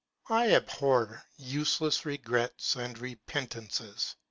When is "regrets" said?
2.07-2.75